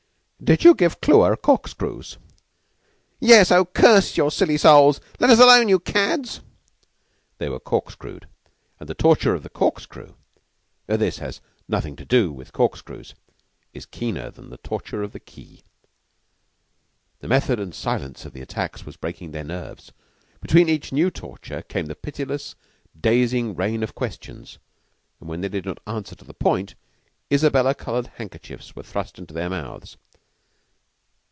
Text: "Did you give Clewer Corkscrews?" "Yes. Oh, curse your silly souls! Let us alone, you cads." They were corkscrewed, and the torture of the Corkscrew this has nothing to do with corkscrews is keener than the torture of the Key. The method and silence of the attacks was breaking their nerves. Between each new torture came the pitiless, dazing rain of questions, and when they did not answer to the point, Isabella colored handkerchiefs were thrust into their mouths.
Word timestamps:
"Did 0.43 0.63
you 0.63 0.73
give 0.73 1.01
Clewer 1.01 1.37
Corkscrews?" 1.37 2.17
"Yes. 3.19 3.51
Oh, 3.51 3.63
curse 3.63 4.17
your 4.17 4.31
silly 4.31 4.57
souls! 4.57 4.99
Let 5.19 5.29
us 5.29 5.39
alone, 5.39 5.69
you 5.69 5.77
cads." 5.77 6.41
They 7.37 7.47
were 7.47 7.59
corkscrewed, 7.59 8.27
and 8.79 8.89
the 8.89 8.95
torture 8.95 9.35
of 9.35 9.43
the 9.43 9.49
Corkscrew 9.51 10.15
this 10.87 11.19
has 11.19 11.41
nothing 11.67 11.95
to 11.95 12.05
do 12.05 12.31
with 12.33 12.53
corkscrews 12.53 13.13
is 13.73 13.85
keener 13.85 14.31
than 14.31 14.49
the 14.49 14.57
torture 14.57 15.03
of 15.03 15.11
the 15.11 15.19
Key. 15.19 15.61
The 17.19 17.27
method 17.27 17.59
and 17.59 17.73
silence 17.73 18.25
of 18.25 18.33
the 18.33 18.41
attacks 18.41 18.83
was 18.83 18.97
breaking 18.97 19.31
their 19.31 19.43
nerves. 19.43 19.91
Between 20.41 20.67
each 20.69 20.91
new 20.91 21.11
torture 21.11 21.61
came 21.61 21.85
the 21.85 21.93
pitiless, 21.95 22.55
dazing 22.99 23.53
rain 23.53 23.83
of 23.83 23.93
questions, 23.93 24.57
and 25.19 25.29
when 25.29 25.41
they 25.41 25.49
did 25.49 25.67
not 25.67 25.77
answer 25.85 26.15
to 26.15 26.25
the 26.25 26.33
point, 26.33 26.73
Isabella 27.31 27.75
colored 27.75 28.07
handkerchiefs 28.15 28.75
were 28.75 28.81
thrust 28.83 29.19
into 29.19 29.35
their 29.35 29.47
mouths. 29.49 29.97